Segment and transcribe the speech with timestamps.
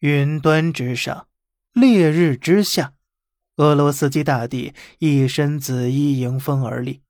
[0.00, 1.26] 云端之上，
[1.72, 2.94] 烈日之下，
[3.56, 7.02] 俄罗斯基大帝一身紫衣迎风而立，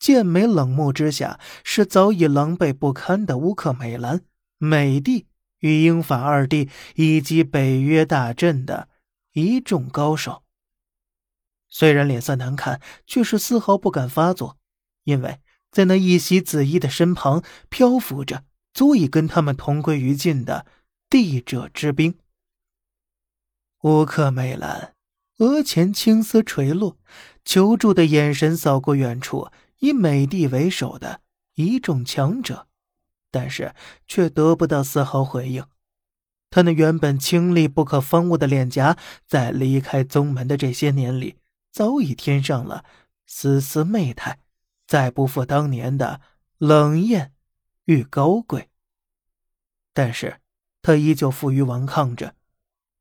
[0.00, 4.22] 剑眉冷目之下是早已狼狈不堪的乌克美兰、
[4.58, 5.28] 美帝
[5.60, 8.88] 与英法二帝以及北约大阵的
[9.34, 10.42] 一众高手。
[11.68, 14.58] 虽然脸色难看，却是丝毫不敢发作，
[15.04, 15.38] 因为
[15.70, 18.42] 在那一袭紫衣的身旁漂浮着
[18.74, 20.66] 足以跟他们同归于尽的
[21.08, 22.16] 帝者之兵。
[23.82, 24.94] 乌克美兰
[25.38, 26.98] 额前青丝垂落，
[27.44, 31.20] 求助的眼神扫过远处以美帝为首的
[31.54, 32.68] 一众强者，
[33.32, 33.74] 但是
[34.06, 35.64] 却得不到丝毫回应。
[36.48, 38.96] 他那原本清丽不可方物的脸颊，
[39.26, 41.36] 在离开宗门的这些年里。
[41.72, 42.84] 早已添上了
[43.26, 44.38] 丝丝媚态，
[44.86, 46.20] 再不复当年的
[46.58, 47.32] 冷艳
[47.86, 48.68] 与高贵。
[49.94, 50.38] 但是，
[50.82, 52.36] 他依旧负隅顽抗着。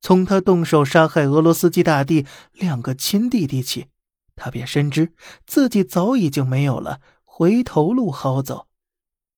[0.01, 3.87] 从他动手杀害俄罗斯基大帝两个亲弟弟起，
[4.35, 5.13] 他便深知
[5.45, 8.67] 自己早已经没有了回头路好走。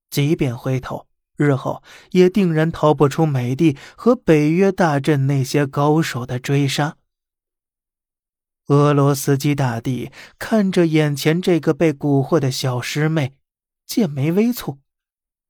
[0.10, 6.98] 即便回头，日后也定然逃不出美帝和北约大阵那些高手的追杀。
[8.68, 13.34] 俄罗斯基大帝看着眼前这个被蛊惑的小师妹，
[13.86, 14.78] 剑眉微蹙，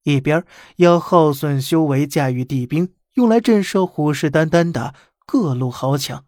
[0.01, 0.43] 一边
[0.77, 6.25] 要耗损修为驾驭帝兵，用来震慑虎视眈眈的各路豪强，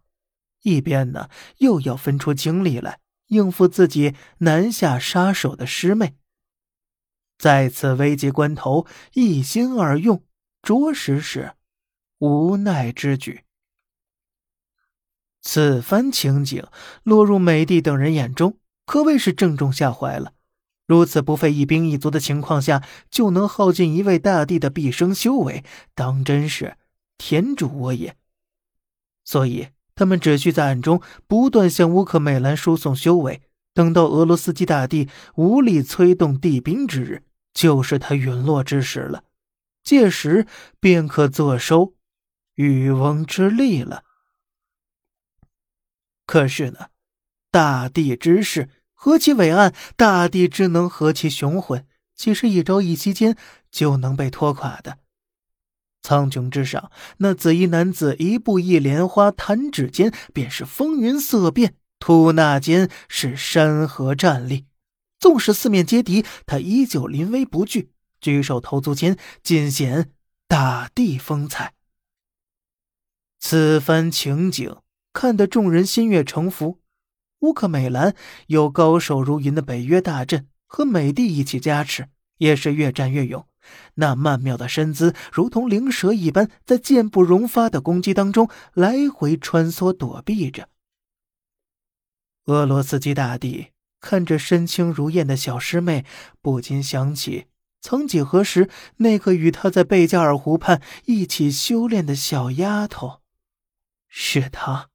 [0.61, 6.15] 一边呢又要分出精力来应付自己南下杀手的师妹。
[7.37, 10.23] 在此危急关头，一心二用，
[10.61, 11.53] 着实是
[12.19, 13.43] 无奈之举。
[15.41, 16.65] 此番情景
[17.03, 20.33] 落入美帝等人眼中，可谓是正中下怀了。
[20.87, 26.77] 如此不费一兵一卒的情况下，就能耗尽一位大帝的毕生修为，当真是
[27.17, 28.15] 天助我也。
[29.23, 33.41] 所以，他们只需在暗中不断向乌克美兰输送修为，
[33.73, 37.23] 等到俄罗斯基大帝无力催动帝兵之日，
[37.53, 39.23] 就是他陨落之时了。
[39.83, 40.45] 届时
[40.79, 41.95] 便可坐收
[42.55, 44.03] 渔翁之利了。
[46.25, 46.87] 可是呢，
[47.49, 48.69] 大地之事
[49.05, 51.85] 何其伟岸，大地之能何其雄浑，
[52.15, 53.37] 岂是一朝一夕间
[53.69, 54.97] 就能被拖垮的？
[56.01, 64.65] 苍穹之上，那紫衣男子一步一莲花，弹指间便是风云色变，吐纳间是山河战栗。
[65.19, 70.09] 纵使四面皆敌，他依旧临危不惧，举手投足间尽显
[70.47, 71.75] 大地风采。
[73.39, 74.75] 此番情景。
[75.13, 76.79] 看得众人心悦诚服，
[77.45, 78.15] 乌克美兰
[78.47, 83.45] 有高手如云的北约大阵和美帝一起加持，也是越战越勇。
[83.95, 90.69] 那曼妙的身姿，如同灵蛇一般，在箭不容发的攻击当中来回穿梭躲避着。
[92.45, 93.67] 俄罗斯基大帝
[93.99, 96.03] 看着身轻如燕的小师妹，
[96.41, 97.45] 不禁想起
[97.79, 103.21] 曾几何时那个与他在贝加尔湖畔一起修炼的小丫头，
[104.07, 104.89] 是他。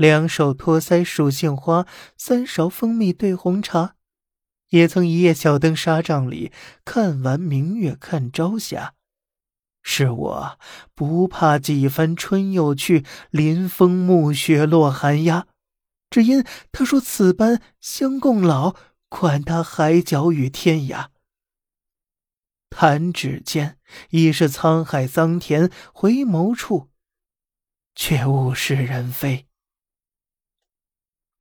[0.00, 3.96] 两手托腮数杏花，三勺蜂蜜兑红茶。
[4.70, 6.50] 也曾一夜小灯纱帐里
[6.86, 8.94] 看完明月看朝霞。
[9.82, 10.58] 是我
[10.94, 15.46] 不怕几番春又去，临风暮雪落寒鸦。
[16.08, 18.74] 只因他说此般相共老，
[19.10, 21.08] 管他海角与天涯。
[22.70, 23.76] 弹指间
[24.08, 26.88] 已是沧海桑田，回眸处，
[27.94, 29.49] 却物是人非。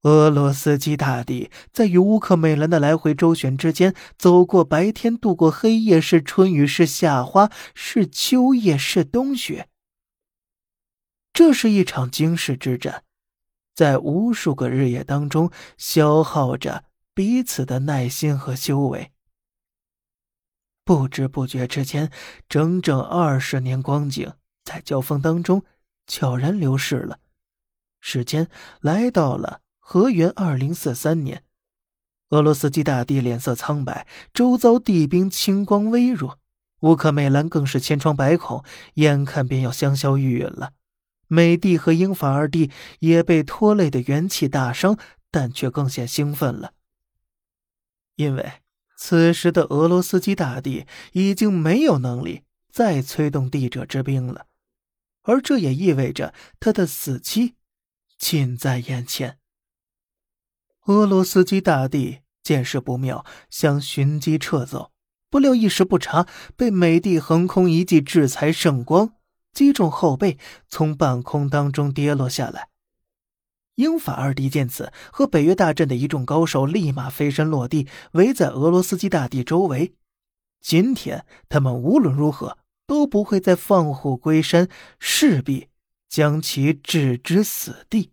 [0.04, 9.68] 俄罗斯基大帝在与乌克美兰的来回周旋之间，走过白天，度过黑夜，是春雨，是夏花，是秋叶，是冬雪。
[11.34, 13.04] 这是一场惊世之战，
[13.76, 19.12] 在无数个日夜当中，消耗着彼此的耐心和修为。
[20.86, 22.10] 不知不觉之间，
[22.48, 24.32] 整整二十年光景，
[24.64, 25.66] 在交锋当中
[26.08, 27.20] 悄然流逝了。
[28.00, 28.50] 时间
[28.80, 29.60] 来到了。
[29.92, 31.44] 河源二零四三年，
[32.30, 36.38] 俄罗斯基大帝脸色苍白，周遭帝兵青光微弱，
[36.82, 38.64] 乌克美兰更是千疮百孔，
[38.94, 40.74] 眼看便要香消玉殒了。
[41.28, 42.70] 美帝和英法二帝
[43.00, 44.96] 也被拖累的元气大伤，
[45.32, 46.74] 但却更显兴奋了，
[48.16, 48.62] 因为
[48.96, 54.46] 此时的俄罗斯基大帝已经没有能力再催动帝者之兵了，
[55.24, 57.56] 而这也意味着他的死期
[58.20, 59.39] 近在眼前。
[60.90, 64.90] 俄罗斯基大帝见势不妙，想寻机撤走，
[65.30, 66.26] 不料一时不察，
[66.58, 69.14] 被美帝横空一记制裁圣光，
[69.54, 72.70] 击中后背，从半空当中跌落下来。
[73.76, 79.94] 英法二帝见此，和北约大阵的一众高手立马飞身落地，围在俄罗斯基大帝周围。
[80.60, 82.58] 今天他们无论如何
[82.88, 85.68] 都不会再放虎归山，势必
[86.10, 88.10] 将其置之死地。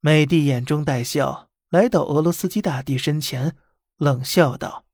[0.00, 3.56] 美帝眼中带笑，来到俄罗斯基大帝身前，
[3.96, 4.84] 冷笑道：“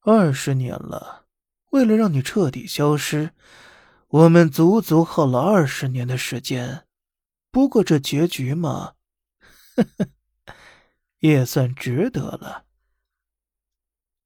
[0.00, 1.26] 二十年了，
[1.70, 3.32] 为了让你彻底消失，
[4.08, 6.86] 我们足足耗了二十年的时间。”
[7.52, 8.94] 不过这结局嘛，
[9.76, 10.08] 呵呵，
[11.20, 12.64] 也算值得了。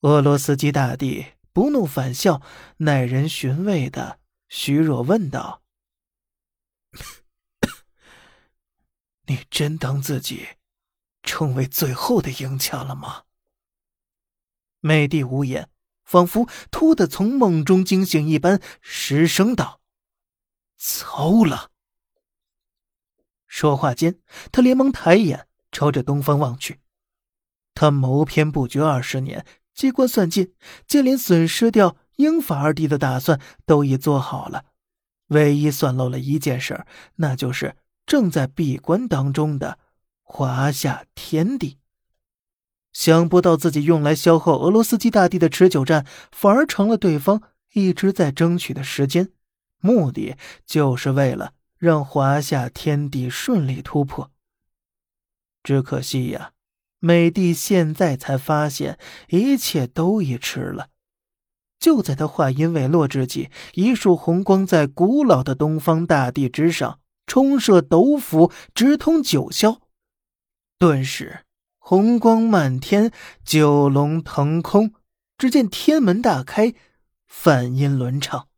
[0.01, 2.41] 俄罗斯基大帝不怒反笑，
[2.79, 5.63] 耐人寻味的虚弱问道
[9.29, 10.49] ：“你真当自己
[11.23, 13.23] 成为最后的赢家了吗？”
[14.81, 15.71] 美帝无言，
[16.05, 19.81] 仿佛突的从梦中惊醒一般，失声道
[20.77, 21.71] ：“糟了！”
[23.47, 24.21] 说话间，
[24.53, 26.81] 他连忙抬眼朝着东方望去。
[27.75, 30.55] 他谋篇布局二十年，机关算尽，
[30.87, 34.67] 就连损失掉英法二帝的打算都已做好了。
[35.29, 36.87] 唯一算漏了一件事，
[37.17, 37.77] 那就是
[38.09, 39.79] 正在闭关当中的
[40.23, 41.79] 华夏天地。
[42.93, 47.43] 想不到自己用来消耗俄罗斯基大帝的持久战，反而成了对方
[47.75, 49.31] 一直在争取的时间，
[49.81, 51.53] 目的就是为了。
[51.77, 54.33] 让华夏天地顺利突破。
[55.63, 56.51] 只可惜呀，
[56.99, 60.89] 美帝现在才发现一切都已迟了。
[61.79, 69.79] 就在他话音未落之际，一束红光在古老的东方大地之上冲射斗府，直通九霄。
[70.79, 71.45] 顿时，
[71.79, 73.13] 红光漫天，
[73.45, 74.93] 九龙腾空。
[75.37, 76.75] 只见天门大开，
[77.29, 78.49] 梵音轮唱。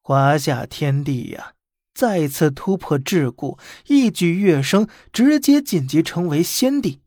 [0.00, 1.54] 华夏天地呀！
[1.92, 7.00] 再次突破桎梏，一举跃升，直接晋级成为仙帝。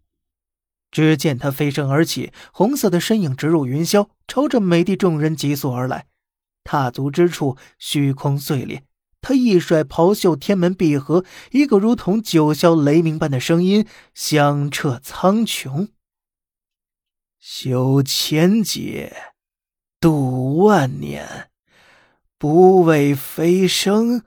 [0.91, 6.07] 只见他飞身而起，红色的身影直入云霄，朝着美帝众人急速而来。
[6.63, 8.83] 踏足之处，虚空碎裂。
[9.29, 13.85] 他一甩袍袖，天门闭合，一个如同九霄雷鸣般的声音
[14.15, 15.89] 响彻苍穹
[17.39, 19.15] ：“修千劫，
[19.99, 21.51] 度万年，
[22.39, 24.23] 不为飞升。”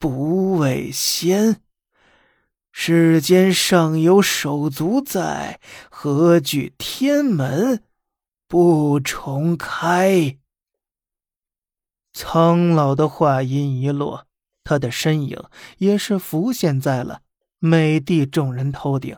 [0.00, 1.60] 不为仙，
[2.72, 7.84] 世间尚有手足在，何惧天门
[8.48, 10.38] 不重开？
[12.12, 14.26] 苍老的话音一落，
[14.64, 15.42] 他的身影
[15.78, 17.22] 也是浮现在了
[17.58, 19.16] 美帝众人头顶。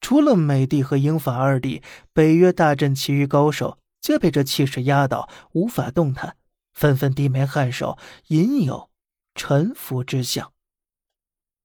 [0.00, 1.82] 除了美帝和英法二帝，
[2.12, 6.36] 北约大阵其余高手皆被这气势压倒，无法动弹，
[6.72, 7.98] 纷纷低眉颔首，
[8.28, 8.90] 隐有。
[9.38, 10.50] 臣服之相。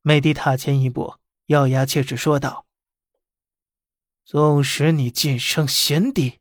[0.02, 1.16] 美帝踏前一步，
[1.46, 2.66] 咬牙切齿说道
[4.26, 6.40] ：“纵使你晋升贤帝，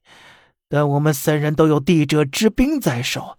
[0.69, 3.39] 但我们三人都有帝者之兵在手，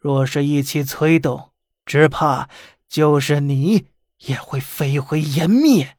[0.00, 1.52] 若是一起催动，
[1.86, 2.50] 只怕
[2.88, 3.86] 就是你
[4.18, 5.96] 也会飞灰烟灭。”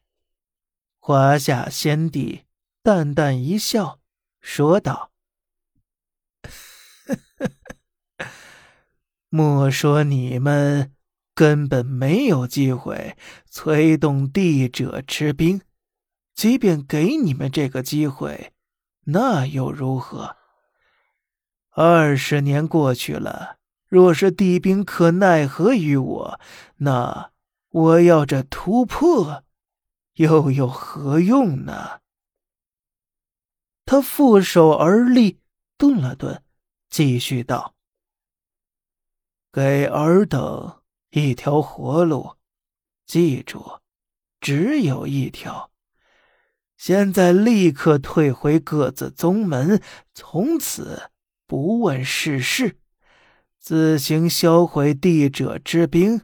[0.99, 2.43] 华夏先帝
[2.83, 4.01] 淡淡一笑，
[4.41, 5.11] 说道
[9.29, 10.93] ：“莫说你们。”
[11.33, 13.15] 根本没有机会
[13.49, 15.61] 催动帝者之兵，
[16.35, 18.51] 即便给你们这个机会，
[19.05, 20.35] 那又如何？
[21.71, 23.59] 二十年过去了，
[23.91, 26.39] 若是帝兵可奈何于我，
[26.77, 27.31] 那
[27.71, 29.43] 我要这突破，
[30.13, 31.99] 又有何用呢？
[33.85, 35.41] 他负手而立，
[35.77, 36.41] 顿了顿，
[36.89, 37.75] 继续道
[39.51, 40.77] ：“给尔等。”
[41.11, 42.37] 一条活路，
[43.05, 43.81] 记住，
[44.39, 45.69] 只有一条。
[46.77, 49.81] 现在立刻退回各自宗门，
[50.13, 51.11] 从此
[51.45, 52.79] 不问世事，
[53.61, 56.21] 自行销毁帝者之兵。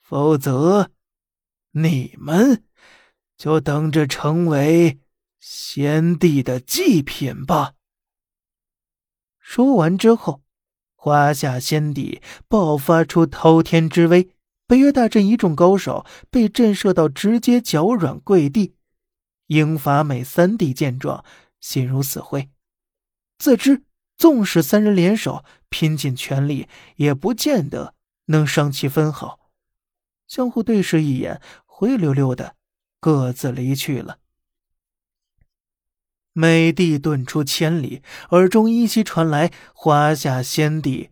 [0.00, 0.90] 否则，
[1.72, 2.64] 你们
[3.36, 4.98] 就等着成为
[5.38, 7.74] 先帝的祭品吧。
[9.38, 10.42] 说完之后。
[11.02, 14.34] 华夏先帝爆发出滔天之威，
[14.66, 18.74] 北约大阵一众高手被震慑到，直接脚软跪地。
[19.46, 21.24] 英法美三帝见状，
[21.58, 22.50] 心如死灰，
[23.38, 23.82] 自知
[24.20, 27.94] 纵使三人联手拼尽全力，也不见得
[28.26, 29.40] 能伤其分毫，
[30.28, 32.54] 相互对视一眼，灰溜溜的
[33.00, 34.18] 各自离去了。
[36.34, 41.08] 美帝遁出千里，耳中依稀传来华夏先帝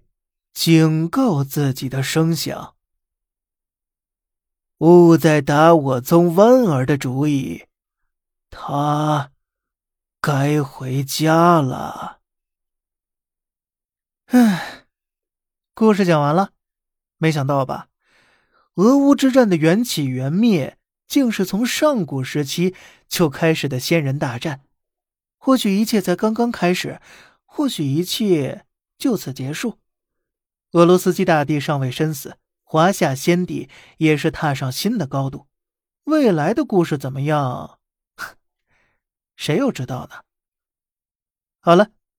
[0.52, 2.74] 警告自己的声响。
[4.80, 7.64] 勿再打我宗弯儿的主意，
[8.50, 9.32] 他
[10.20, 12.17] 该回家了。
[14.30, 14.84] 唉，
[15.72, 16.52] 故事讲完了，
[17.16, 17.88] 没想到吧？
[18.74, 22.74] 俄乌之战的缘起缘灭，竟是从上古时期
[23.08, 24.60] 就开始的仙人大战。
[25.38, 27.00] 或许一切才刚刚开始，
[27.46, 28.66] 或许一切
[28.98, 29.78] 就此结束。
[30.72, 32.36] 俄罗斯基大帝尚未身死。
[32.64, 35.46] 华夏先帝也是踏上新的高度，
[36.04, 37.78] 未来的故事怎么样？
[39.36, 40.16] 谁又知道呢？
[41.60, 41.92] 好了，